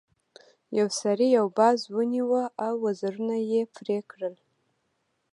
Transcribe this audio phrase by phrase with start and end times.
[0.77, 2.31] یو سړي یو باز ونیو
[2.65, 4.35] او وزرونه یې پرې کړل.